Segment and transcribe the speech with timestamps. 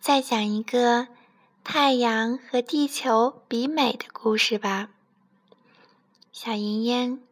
[0.00, 1.08] 再讲一个
[1.62, 4.88] 太阳和地球比美的故事吧。
[6.32, 7.22] 小莹莹，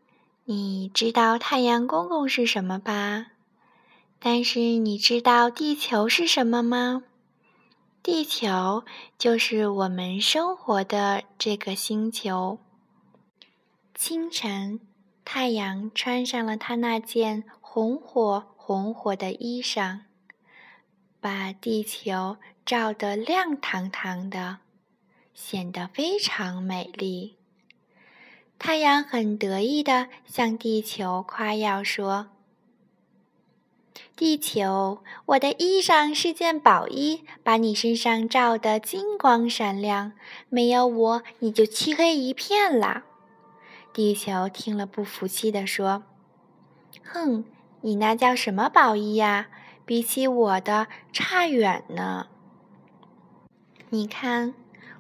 [0.45, 3.29] 你知道太阳公公是什么吧？
[4.19, 7.05] 但是你知道地球是什么吗？
[8.03, 8.85] 地球
[9.17, 12.59] 就是我们生活的这个星球。
[13.95, 14.79] 清晨，
[15.25, 20.01] 太阳穿上了他那件红火红火的衣裳，
[21.31, 24.61] 把地球照得亮堂堂的，
[25.35, 27.37] 显得非常美丽。
[28.59, 32.29] 太阳很得意地向地球夸耀说。
[34.17, 40.15] 地球，我的衣裳是件宝衣，把你身上照得金光闪亮。
[40.49, 43.05] 没有我，你就漆黑一片啦。
[43.93, 46.05] 地球听了，不服气地说
[47.05, 47.45] ：“哼，
[47.83, 49.51] 你那叫什么宝衣呀？
[49.89, 52.27] 比起我的，差远呢。
[53.89, 54.53] 你看，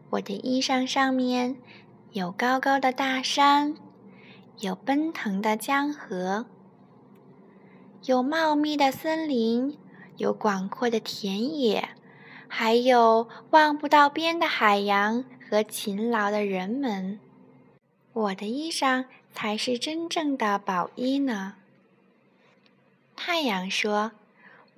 [0.08, 1.56] 我的衣裳上面
[2.12, 3.74] 有高高的大山，
[4.60, 6.46] 有奔腾的江河。”
[8.04, 9.76] 有茂密的森林，
[10.16, 11.90] 有广阔的田野，
[12.48, 17.20] 还有望不到边的海洋和勤劳的人们。
[18.14, 21.56] 我的衣裳才是真正的宝衣呢。
[23.14, 24.12] 太阳说：“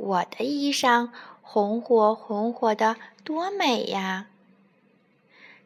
[0.01, 1.11] 我的衣裳
[1.43, 4.29] 红火红火的，多美呀！”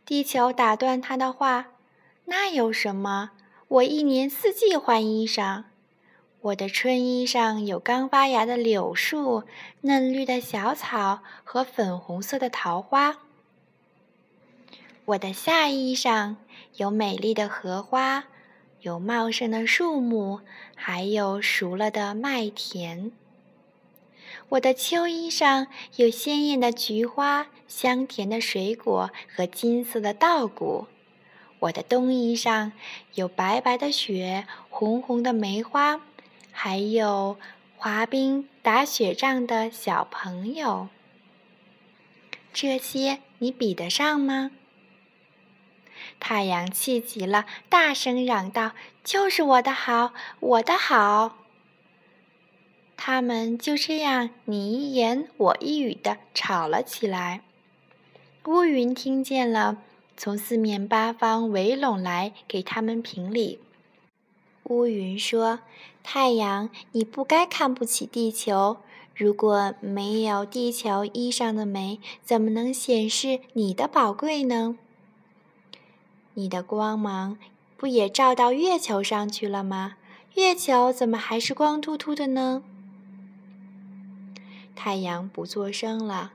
[0.05, 1.69] 地球打断他的话
[2.27, 3.31] ：“那有什么？
[3.69, 5.65] 我一年四季换衣裳。”
[6.43, 9.45] 我的春衣上有刚发芽的柳树、
[9.83, 13.17] 嫩绿的小草和粉红色的桃花。
[15.07, 16.37] 我的夏衣上
[16.77, 18.25] 有美丽的荷花，
[18.81, 20.41] 有茂盛的树木，
[20.75, 23.13] 还有熟了的麦田。
[24.51, 30.87] 我的秋衣上有鲜艳的菊花、香甜的水果和金色的稻谷。
[31.61, 32.73] 我的冬衣上
[33.15, 36.01] 有白白的雪、红红的梅花。
[36.57, 37.37] 还有
[37.77, 40.89] 滑冰、打雪仗的小朋友，
[42.53, 44.53] 这些你比得上吗？
[46.21, 48.73] 太阳气急了，大声嚷道
[49.03, 51.39] ：“就是我的好，我的好！”
[53.07, 57.43] 他们就这样你一言我一语的吵了起来。
[58.47, 59.77] 乌云听见了，
[60.17, 63.59] 从四面八方围拢来，给他们评理。
[64.63, 65.61] 乌云说
[66.03, 68.79] ：“太阳，你不该看不起地球。
[69.15, 74.79] 如果没有地球衣裳的美，怎么能显示你的宝贵呢？
[76.33, 77.37] 你的光芒
[77.77, 79.97] 不也照到月球上去了吗？
[80.37, 82.65] 月球怎么还是光秃秃的呢？”
[84.75, 86.33] 太阳不作声了。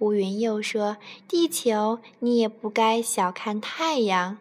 [0.00, 0.96] 乌云又说
[1.28, 4.38] ：“地球，你也不该小看太阳。”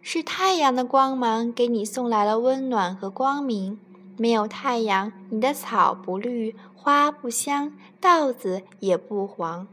[0.00, 3.78] 是太阳的光芒给你送来了温暖和光明。
[4.16, 9.66] 没有太阳，你的草不绿，花不香，稻子也不黄。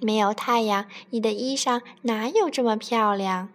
[0.00, 3.48] 没有太阳，你的衣裳哪有这么漂亮？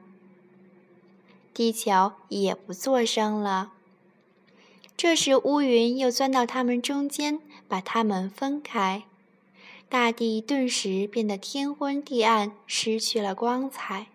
[1.53, 3.73] 地球也不作声了。
[5.01, 9.01] 这时，乌云又钻到它们中间，把它们分开。
[9.89, 14.06] 大地顿时变得天昏地暗，失去了光彩。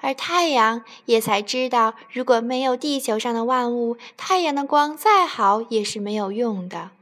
[0.00, 6.92] 而太阳也才知道，如果没有地球上的万物，太阳的光再好也是没有用的。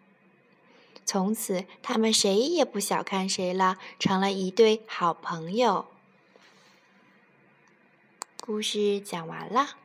[1.07, 5.87] 从此，他们谁也不小看谁了，成了一对好朋友。
[8.41, 9.77] 故事讲完了。